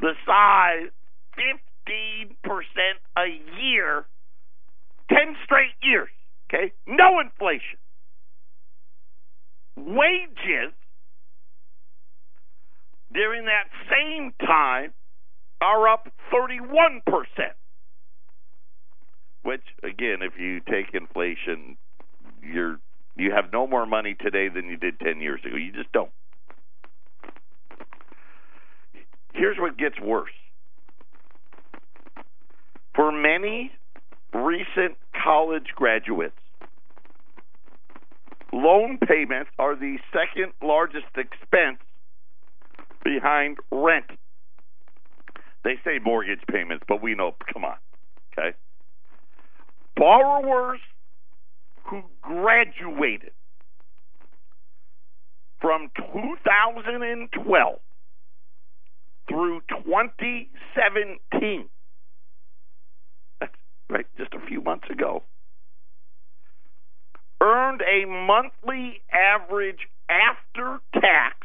[0.00, 0.90] the size
[1.34, 3.26] fifteen percent a
[3.60, 4.04] year,
[5.08, 6.10] ten straight years.
[6.48, 7.78] Okay, no inflation.
[9.76, 10.72] Wages
[13.12, 14.92] during that same time
[15.64, 17.00] are up 31%.
[19.42, 21.76] Which again, if you take inflation,
[22.42, 22.78] you're
[23.16, 25.56] you have no more money today than you did 10 years ago.
[25.56, 26.10] You just don't.
[29.32, 30.30] Here's what gets worse.
[32.94, 33.70] For many
[34.32, 36.34] recent college graduates,
[38.52, 41.78] loan payments are the second largest expense
[43.04, 44.06] behind rent.
[45.64, 47.76] They say mortgage payments, but we know, come on,
[48.38, 48.54] okay?
[49.96, 50.80] Borrowers
[51.84, 53.32] who graduated
[55.60, 57.78] from 2012
[59.26, 61.68] through 2017,
[63.40, 63.52] that's
[63.88, 65.22] right, just a few months ago,
[67.40, 71.36] earned a monthly average after tax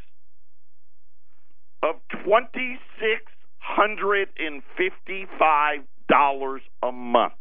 [1.82, 3.24] of twenty six
[3.60, 7.34] hundred and fifty five dollars a month.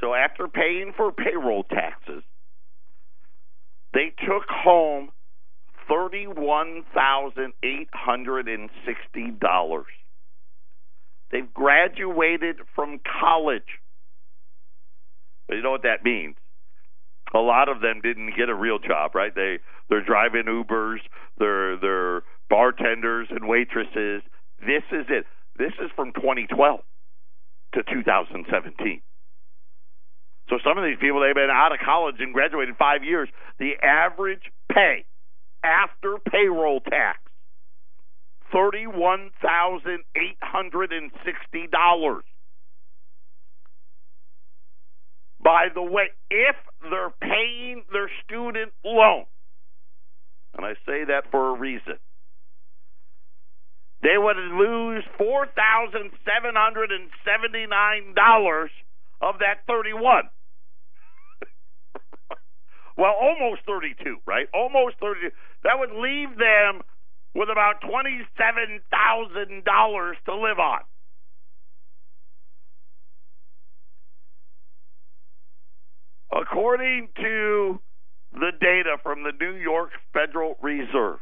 [0.00, 2.22] So after paying for payroll taxes,
[3.92, 5.10] they took home
[5.88, 9.86] thirty one thousand eight hundred and sixty dollars.
[11.30, 13.78] They've graduated from college.
[15.46, 16.36] But you know what that means?
[17.34, 19.34] A lot of them didn't get a real job, right?
[19.34, 20.98] They they're driving Ubers,
[21.38, 24.22] they're they're bartenders and waitresses.
[24.60, 25.26] This is it.
[25.58, 26.80] This is from 2012
[27.74, 29.02] to 2017.
[30.48, 33.28] So some of these people they've been out of college and graduated five years.
[33.58, 34.42] The average
[34.72, 35.04] pay
[35.62, 37.20] after payroll tax
[38.52, 42.24] thirty-one thousand eight hundred and sixty dollars.
[45.42, 49.24] By the way, if they're paying their student loan,
[50.56, 51.96] and I say that for a reason,
[54.02, 58.70] they would lose four thousand seven hundred and seventy nine dollars
[59.20, 60.24] of that thirty one.
[62.96, 64.46] well, almost thirty two, right?
[64.54, 65.36] Almost thirty two.
[65.64, 66.80] That would leave them
[67.34, 70.80] with about twenty seven thousand dollars to live on.
[76.32, 77.80] According to
[78.32, 81.18] the data from the New York Federal Reserve,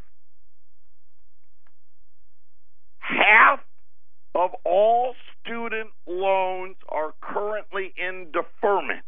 [3.09, 3.61] half
[4.35, 9.05] of all student loans are currently in deferment,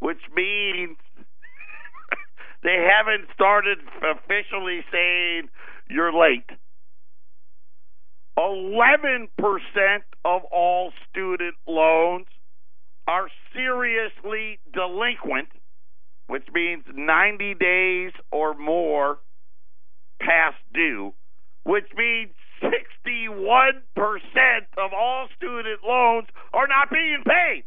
[0.00, 0.96] which means
[2.62, 5.48] they haven't started officially saying
[5.88, 6.50] you're late.
[8.38, 9.28] 11%
[10.24, 12.26] of all student loans
[13.08, 15.48] are seriously delinquent,
[16.26, 19.18] which means 90 days or more
[20.20, 21.14] past due,
[21.64, 22.30] which means
[22.62, 23.82] 61%
[24.78, 27.64] of all student loans are not being paid.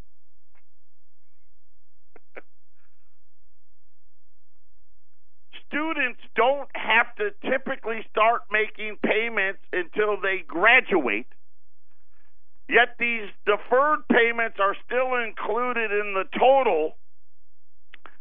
[5.68, 11.28] Students don't have to typically start making payments until they graduate.
[12.68, 16.98] Yet these deferred payments are still included in the total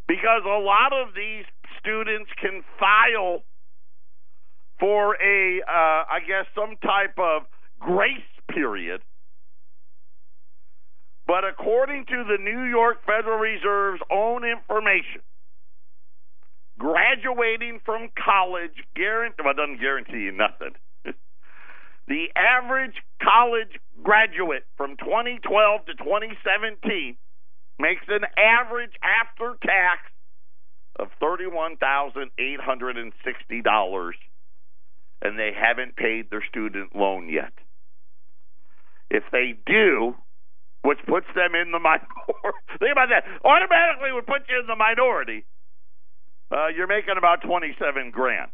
[0.07, 1.45] because a lot of these
[1.79, 3.45] students can file
[4.79, 7.43] for a, uh, I guess, some type of
[7.81, 9.01] grace period.
[11.27, 15.21] But according to the New York Federal Reserve's own information,
[16.79, 20.75] graduating from college guarantee well, doesn't guarantee you nothing.
[22.09, 27.17] the average college graduate from 2012 to 2017
[27.79, 30.01] makes an average after tax
[30.99, 33.13] of $31,860 and
[35.39, 37.53] they haven't paid their student loan yet.
[39.11, 40.15] If they do,
[40.83, 44.77] which puts them in the minority, think about that, automatically would put you in the
[44.77, 45.45] minority.
[46.51, 48.51] Uh, you're making about 27 grand.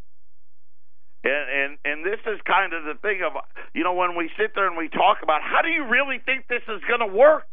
[1.25, 3.33] And, and and this is kind of the thing of
[3.73, 6.45] you know when we sit there and we talk about how do you really think
[6.47, 7.47] this is going to work?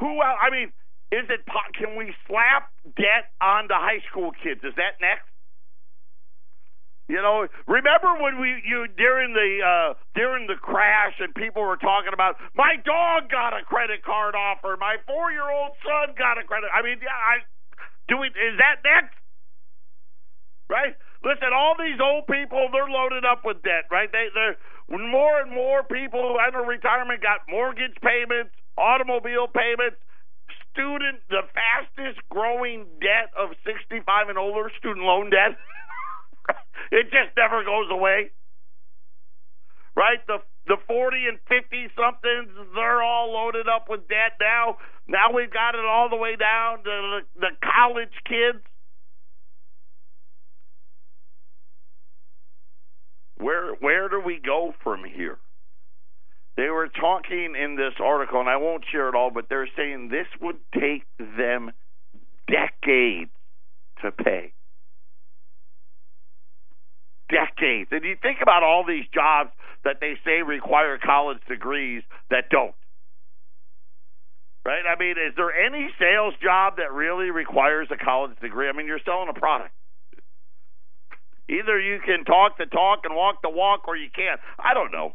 [0.00, 0.36] Who else?
[0.36, 0.70] I mean,
[1.12, 1.46] is it?
[1.78, 4.60] Can we slap debt onto high school kids?
[4.64, 5.28] Is that next?
[7.06, 11.78] You know, remember when we you during the uh during the crash and people were
[11.78, 16.34] talking about my dog got a credit card offer, my four year old son got
[16.34, 16.66] a credit.
[16.74, 17.46] I mean, yeah, I
[18.10, 19.14] do we is that next?
[20.66, 20.98] Right?
[21.22, 24.10] Listen, all these old people they're loaded up with debt, right?
[24.10, 24.58] They they're
[24.90, 30.02] more and more people who enter retirement got mortgage payments, automobile payments,
[30.76, 35.56] student the fastest growing debt of 65 and older student loan debt.
[36.92, 38.30] it just never goes away.
[39.96, 40.20] Right?
[40.28, 44.78] The the 40 and 50 somethings, they're all loaded up with debt now.
[45.06, 48.62] Now we've got it all the way down to the, the college kids.
[53.38, 55.38] Where where do we go from here?
[56.56, 60.08] They were talking in this article, and I won't share it all, but they're saying
[60.08, 61.72] this would take them
[62.48, 63.30] decades
[64.02, 64.52] to pay
[67.28, 67.90] decades.
[67.90, 69.50] And you think about all these jobs
[69.84, 72.74] that they say require college degrees that don't.
[74.64, 74.82] Right?
[74.82, 78.68] I mean, is there any sales job that really requires a college degree?
[78.68, 79.70] I mean, you're selling a product.
[81.48, 84.40] Either you can talk the talk and walk the walk, or you can't.
[84.58, 85.14] I don't know.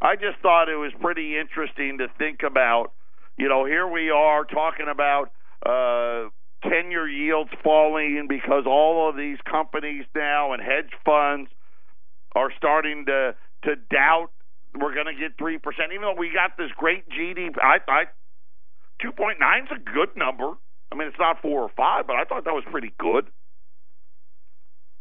[0.00, 2.92] I just thought it was pretty interesting to think about.
[3.38, 5.30] You know, here we are talking about
[5.64, 6.28] uh,
[6.68, 11.50] 10 year yields falling because all of these companies now and hedge funds
[12.34, 14.28] are starting to to doubt
[14.78, 15.56] we're going to get 3%,
[15.90, 17.54] even though we got this great GDP.
[17.60, 18.04] I, I
[19.02, 20.52] 2.9 is a good number.
[20.92, 23.26] I mean, it's not 4 or 5, but I thought that was pretty good.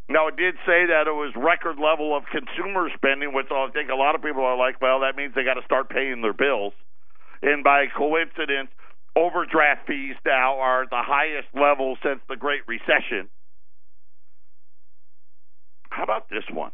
[0.08, 3.90] Now, it did say that it was record level of consumer spending, which I think
[3.90, 6.34] a lot of people are like, well, that means they got to start paying their
[6.34, 6.74] bills.
[7.42, 8.70] And by coincidence,
[9.16, 13.30] overdraft fees now are at the highest level since the Great Recession.
[15.90, 16.72] How about this one?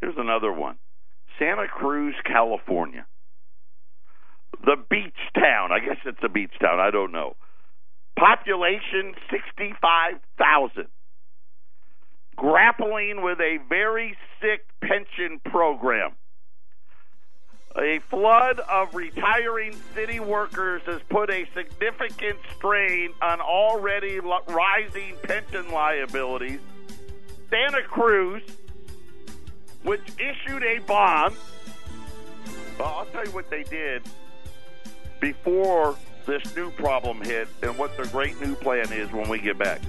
[0.00, 0.76] Here's another one
[1.38, 3.06] Santa Cruz, California.
[4.64, 5.70] The beach town.
[5.70, 6.80] I guess it's a beach town.
[6.80, 7.36] I don't know.
[8.18, 10.86] Population 65,000.
[12.36, 16.12] Grappling with a very sick pension program.
[17.78, 25.70] A flood of retiring city workers has put a significant strain on already rising pension
[25.70, 26.60] liabilities.
[27.50, 28.42] Santa Cruz,
[29.82, 31.36] which issued a bond,
[32.78, 34.02] well, I'll tell you what they did
[35.20, 35.96] before
[36.26, 39.80] this new problem hit and what their great new plan is when we get back.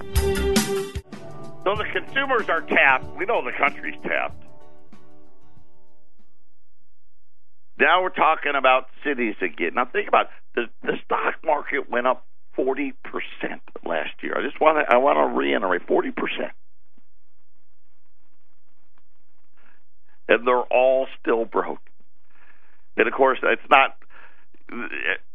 [1.64, 3.16] So the consumers are tapped.
[3.16, 4.44] We know the country's tapped.
[7.78, 9.72] Now we're talking about cities again.
[9.74, 10.70] Now think about it.
[10.82, 14.36] the the stock market went up forty percent last year.
[14.36, 16.52] I just want to I want to reiterate forty percent,
[20.28, 21.80] and they're all still broke.
[22.96, 23.96] And of course, it's not.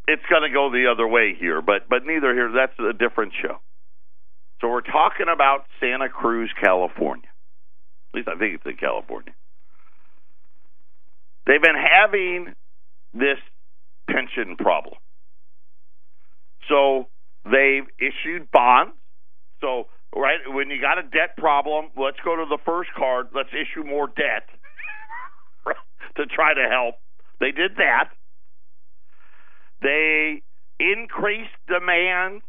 [0.08, 2.52] It's going to go the other way here, but but neither here.
[2.54, 3.60] That's a different show.
[4.63, 7.28] So we're talking about Santa Cruz, California.
[8.13, 9.34] At least I think it's in California.
[11.45, 12.54] They've been having
[13.13, 13.39] this
[14.10, 14.95] pension problem.
[16.69, 17.10] So
[17.43, 18.93] they've issued bonds.
[19.60, 23.28] So, right, when you got a debt problem, let's go to the first card.
[23.36, 24.47] Let's issue more debt
[26.15, 26.95] to try to help.
[27.41, 28.12] They did that.
[29.82, 30.41] They
[30.80, 32.43] increased demand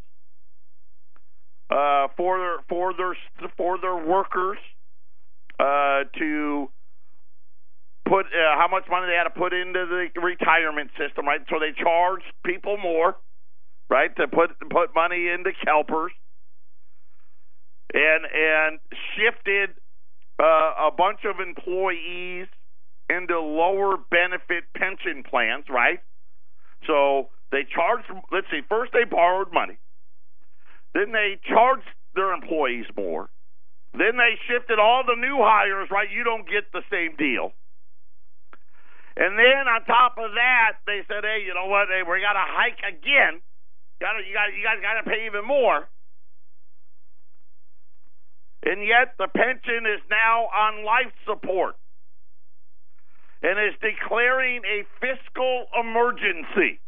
[1.71, 3.17] uh, for their for their
[3.57, 4.59] for their workers
[5.59, 6.69] uh, to
[8.05, 11.41] put uh, how much money they had to put into the retirement system, right?
[11.49, 13.17] So they charged people more,
[13.89, 16.13] right, to put put money into CalPERS,
[17.93, 18.79] and and
[19.17, 19.71] shifted
[20.41, 22.47] uh, a bunch of employees
[23.09, 26.01] into lower benefit pension plans, right?
[26.87, 28.07] So they charged.
[28.33, 28.61] Let's see.
[28.69, 29.79] First they borrowed money,
[30.95, 33.31] then they charged their employees more.
[33.95, 36.11] Then they shifted all the new hires, right?
[36.11, 37.53] You don't get the same deal
[39.17, 41.89] And then on top of that, they said, "Hey, you know what?
[41.89, 43.43] Hey, we got to hike again.
[44.01, 45.89] Got you got, you guys got to pay even more."
[48.65, 51.77] And yet, the pension is now on life support
[53.43, 56.81] and is declaring a fiscal emergency.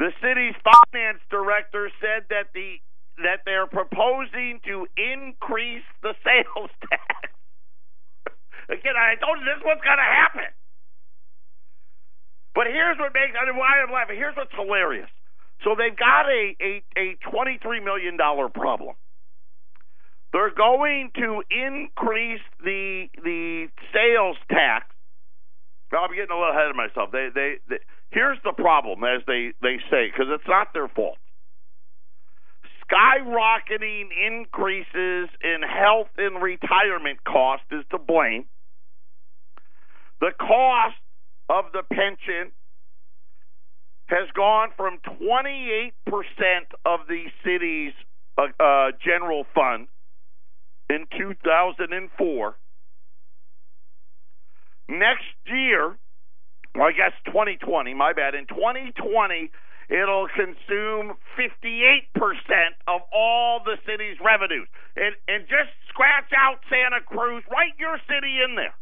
[0.00, 2.80] The city's finance director said that the
[3.20, 7.28] that they're proposing to increase the sales tax.
[8.72, 10.48] Again, I told you this was going to happen.
[12.54, 14.16] But here's what makes I mean, why I'm laughing.
[14.16, 15.10] Here's what's hilarious.
[15.68, 18.96] So they've got a a, a twenty three million dollar problem.
[20.32, 24.88] They're going to increase the the sales tax.
[25.92, 27.10] Well, I'm getting a little ahead of myself.
[27.10, 31.18] They, they, they here's the problem, as they they say, because it's not their fault.
[32.90, 38.46] Skyrocketing increases in health and retirement cost is to blame.
[40.20, 40.96] The cost
[41.48, 42.52] of the pension
[44.06, 45.92] has gone from 28%
[46.84, 47.92] of the city's
[48.36, 49.86] uh, uh, general fund
[50.90, 52.56] in 2004.
[54.88, 55.96] Next year,
[56.74, 59.50] well, I guess 2020, my bad, in 2020,
[59.90, 62.06] it'll consume 58%
[62.86, 64.68] of all the city's revenues.
[64.94, 68.74] And, and just scratch out Santa Cruz, write your city in there.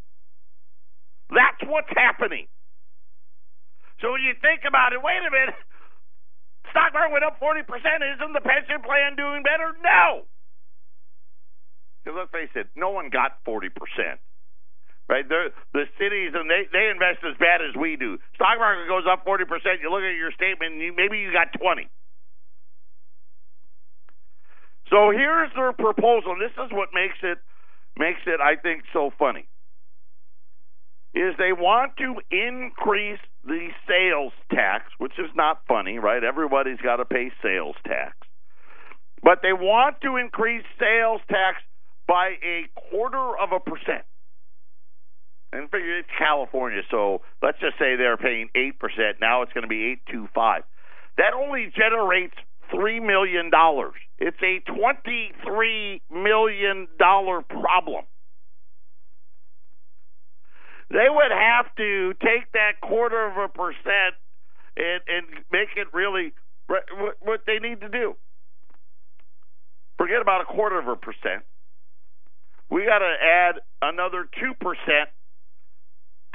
[1.33, 2.49] That's what's happening.
[4.01, 5.57] So when you think about it, wait a minute,
[6.71, 7.65] stock market went up 40%.
[7.65, 9.75] Isn't the pension plan doing better?
[9.81, 10.29] No.
[12.05, 13.73] Because let's face it, no one got 40%.
[15.09, 15.25] Right?
[15.25, 18.21] They're, the cities, and they, they invest as bad as we do.
[18.37, 19.49] Stock market goes up 40%.
[19.81, 21.89] You look at your statement, and you, maybe you got 20
[24.91, 26.37] So here's their proposal.
[26.39, 27.39] This is what makes it
[27.99, 29.47] makes it, I think, so funny
[31.15, 36.23] is they want to increase the sales tax, which is not funny, right?
[36.23, 38.15] Everybody's got to pay sales tax.
[39.23, 41.59] But they want to increase sales tax
[42.07, 44.05] by a quarter of a percent.
[45.53, 48.73] And figure it's California, so let's just say they're paying 8%.
[49.21, 50.63] Now it's going to be 825.
[51.17, 52.35] That only generates
[52.73, 53.51] $3 million.
[54.19, 58.05] It's a $23 million problem
[60.91, 64.17] they would have to take that quarter of a percent
[64.77, 66.33] and, and make it really
[67.21, 68.17] what they need to do.
[69.99, 71.45] Forget about a quarter of a percent.
[72.71, 75.11] We got to add another two percent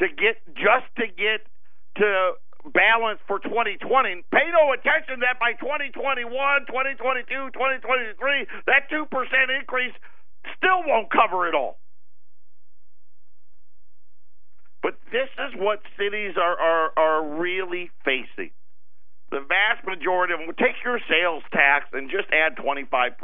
[0.03, 1.47] to get just to get
[1.97, 2.35] to
[2.71, 3.79] balance for 2020.
[4.31, 9.95] Pay no attention that by 2021, 2022, 2023, that 2% increase
[10.59, 11.79] still won't cover it all.
[14.81, 18.51] But this is what cities are, are, are really facing.
[19.31, 23.15] The vast majority of them take your sales tax and just add 25%.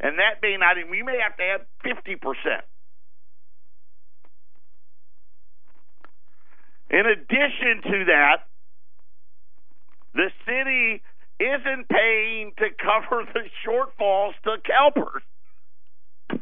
[0.00, 2.62] And that may not even, we may have to add 50%.
[6.90, 8.46] In addition to that,
[10.14, 11.02] the city
[11.40, 15.24] isn't paying to cover the shortfalls to CalPERS.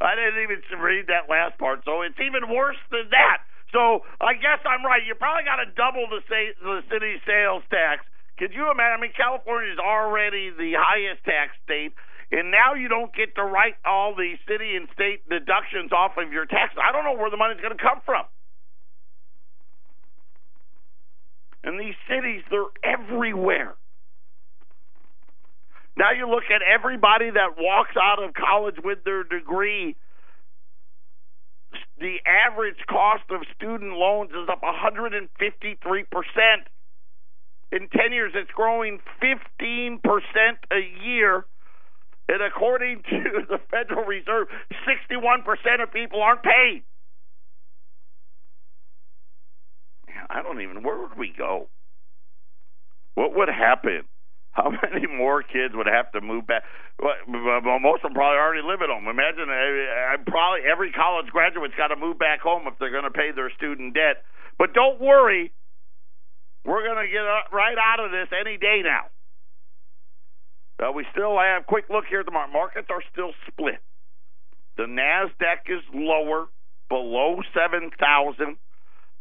[0.00, 3.42] I didn't even read that last part, so it's even worse than that.
[3.72, 5.02] So I guess I'm right.
[5.02, 8.04] You probably got to double the say, the city sales tax.
[8.38, 8.98] Could you imagine?
[8.98, 11.92] I mean, California is already the highest tax state,
[12.30, 16.32] and now you don't get to write all the city and state deductions off of
[16.32, 16.78] your taxes.
[16.78, 18.24] I don't know where the money's going to come from.
[21.64, 23.74] And these cities, they're everywhere.
[25.96, 29.96] Now you look at everybody that walks out of college with their degree.
[32.00, 35.28] The average cost of student loans is up 153%.
[37.72, 40.00] In 10 years, it's growing 15%
[40.72, 41.44] a year.
[42.28, 44.48] And according to the Federal Reserve,
[44.88, 46.82] 61% of people aren't paid.
[50.30, 51.68] I don't even, where would we go?
[53.14, 54.04] What would happen?
[54.52, 56.62] how many more kids would have to move back?
[57.00, 57.16] Well,
[57.80, 59.08] most of them probably already live at home.
[59.08, 63.10] Imagine, uh, probably every college graduate's got to move back home if they're going to
[63.10, 64.24] pay their student debt.
[64.58, 65.52] But don't worry,
[66.64, 69.08] we're going to get right out of this any day now.
[70.76, 72.32] Uh, we still have quick look here the.
[72.32, 73.80] Markets are still split.
[74.76, 76.46] The Nasdaq is lower,
[76.88, 78.56] below seven thousand.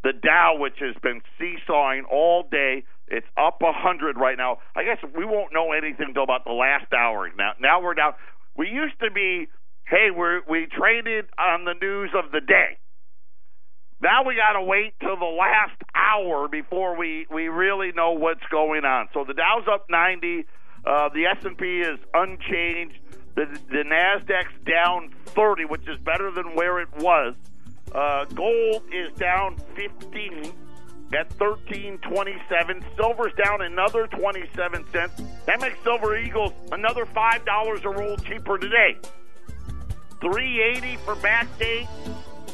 [0.03, 4.59] The Dow, which has been seesawing all day, it's up a hundred right now.
[4.75, 7.29] I guess we won't know anything until about the last hour.
[7.37, 8.13] Now, now we're down.
[8.55, 9.47] We used to be,
[9.85, 12.77] hey, we we traded on the news of the day.
[14.01, 18.43] Now we got to wait till the last hour before we we really know what's
[18.49, 19.09] going on.
[19.13, 20.45] So the Dow's up 90,
[20.85, 22.97] uh, the S&P is unchanged.
[23.35, 27.35] The, the Nasdaq's down 30, which is better than where it was.
[27.91, 30.53] Uh, gold is down 15
[31.13, 32.83] at 13.27.
[32.95, 35.21] Silver's down another 27 cents.
[35.45, 38.97] That makes Silver Eagles another five dollars a roll cheaper today.
[40.21, 41.87] 380 for backdate.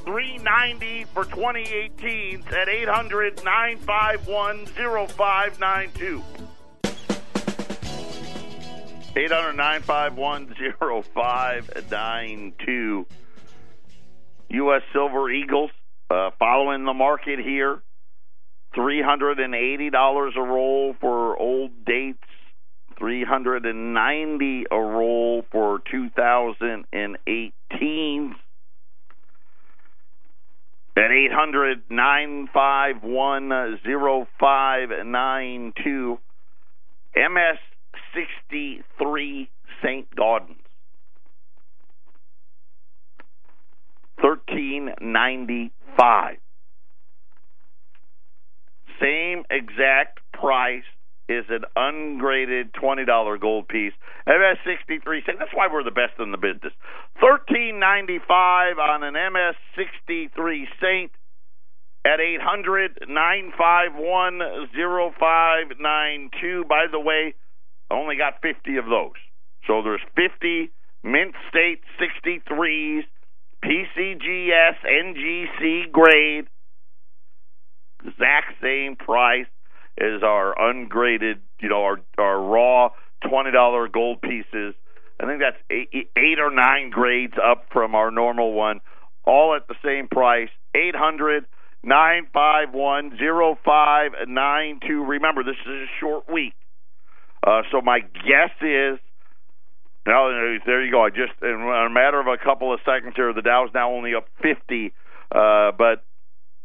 [0.05, 6.23] 390 for 2018 at 800 951 0592.
[9.17, 10.47] 800 951
[11.13, 13.05] 0592.
[14.49, 14.81] U.S.
[14.93, 15.71] Silver Eagles
[16.09, 17.81] uh, following the market here.
[18.75, 22.17] $380 a roll for old dates.
[22.97, 28.35] 390 a roll for 2018
[30.97, 33.79] at 800 951
[34.39, 36.17] 0592.
[37.15, 37.59] MS
[38.15, 39.49] 63
[39.83, 40.07] St.
[40.15, 40.66] Gaudens.
[44.27, 46.37] 1395.
[48.99, 50.83] Same exact price
[51.29, 53.93] is an ungraded $20 gold piece.
[54.25, 55.37] MS 63 St.
[55.39, 56.73] That's why we're the best in the business.
[57.19, 61.11] 1395 on an MS 63 Saint
[62.05, 64.39] at 800 951
[64.73, 66.65] 0592.
[66.67, 67.35] By the way,
[67.89, 69.13] I only got 50 of those.
[69.67, 70.71] So there's 50
[71.03, 73.03] Mint State 63s,
[73.63, 76.45] PCGS, NGC grade,
[78.05, 79.47] exact same price
[79.99, 82.89] as our ungraded, you know, our our raw
[83.27, 84.75] twenty dollar gold pieces.
[85.19, 88.81] I think that's eight, eight or nine grades up from our normal one,
[89.25, 90.49] all at the same price.
[90.75, 91.45] Eight hundred
[91.83, 95.03] nine five one zero five nine two.
[95.03, 96.53] Remember, this is a short week,
[97.45, 98.99] uh, so my guess is.
[100.07, 100.29] Now
[100.65, 101.03] there you go.
[101.03, 104.15] I just in a matter of a couple of seconds here, the Dow's now only
[104.15, 104.93] up fifty,
[105.35, 106.05] uh, but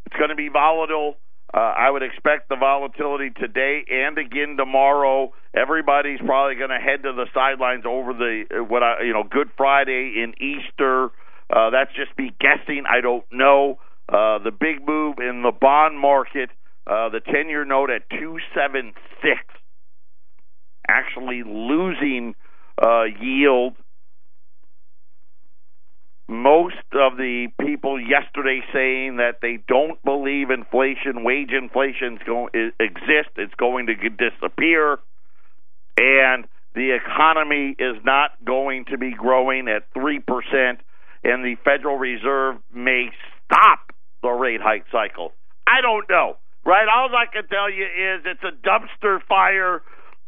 [0.06, 1.16] it's going to be volatile.
[1.52, 5.32] Uh, I would expect the volatility today and again tomorrow.
[5.54, 9.24] Everybody's probably going to head to the sidelines over the uh, what I you know
[9.28, 11.10] Good Friday in Easter.
[11.50, 12.84] Uh, that's just me guessing.
[12.88, 13.80] I don't know.
[14.08, 16.50] Uh, the big move in the bond market,
[16.86, 19.42] uh, the ten-year note at two seven six,
[20.86, 22.36] actually losing
[22.80, 23.74] uh, yield
[26.28, 32.48] most of the people yesterday saying that they don't believe inflation, wage inflation going
[32.80, 33.36] exists.
[33.36, 34.98] It's going to disappear,
[35.98, 40.80] and the economy is not going to be growing at three percent,
[41.22, 43.10] and the Federal Reserve may
[43.44, 43.92] stop
[44.22, 45.32] the rate hike cycle.
[45.66, 46.86] I don't know, right?
[46.88, 49.82] All I can tell you is it's a dumpster fire.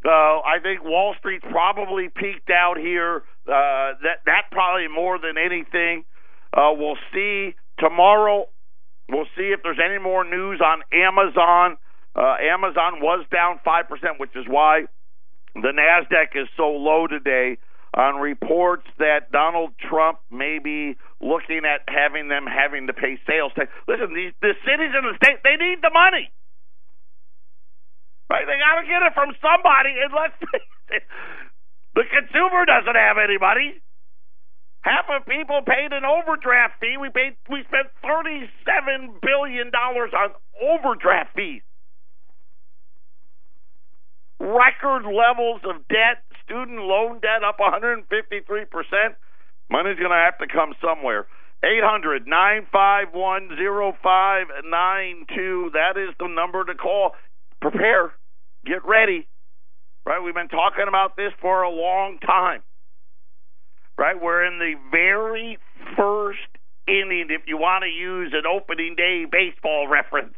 [0.05, 3.25] Uh, I think Wall Street probably peaked out here.
[3.47, 6.05] Uh, that that probably more than anything.
[6.53, 8.47] Uh, we'll see tomorrow.
[9.09, 11.79] We'll see if there's any more news on Amazon.
[12.15, 14.85] Uh, Amazon was down five percent, which is why
[15.55, 17.59] the Nasdaq is so low today.
[17.97, 23.53] On reports that Donald Trump may be looking at having them having to pay sales
[23.55, 23.71] tax.
[23.87, 26.29] Listen, these the cities and the state they need the money.
[28.43, 30.35] They got to get it from somebody, and let's
[31.95, 33.79] the consumer doesn't have anybody.
[34.83, 36.97] Half of people paid an overdraft fee.
[36.99, 41.63] We paid we spent thirty seven billion dollars on overdraft fees.
[44.41, 48.05] Record levels of debt, student loan debt up 153%.
[49.71, 51.27] Money's going to have to come somewhere.
[51.65, 55.71] Eight hundred nine five one zero five nine two.
[55.73, 57.13] That is the number to call
[57.63, 58.13] prepare,
[58.65, 59.27] get ready.
[60.07, 60.23] Right?
[60.23, 62.63] We've been talking about this for a long time.
[63.97, 64.21] Right?
[64.21, 65.59] We're in the very
[65.97, 66.41] first
[66.87, 70.35] inning, if you want to use an opening day baseball reference,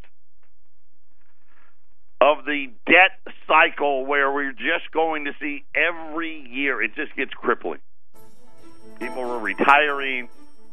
[2.20, 7.33] of the debt cycle where we're just going to see every year, it just gets
[7.33, 7.81] crippling.
[8.99, 10.29] People are retiring,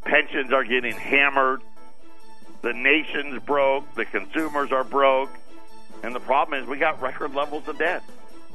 [0.05, 1.61] pensions are getting hammered,
[2.61, 5.29] the nation's broke, the consumers are broke
[6.03, 8.03] and the problem is we got record levels of debt.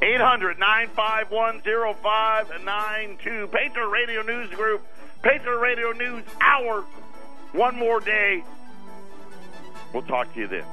[0.00, 3.48] 800 951 0592.
[3.48, 4.86] Patriot Radio News Group,
[5.22, 6.84] Patriot Radio News Hour.
[7.52, 8.44] One more day.
[9.92, 10.64] We'll talk to you then.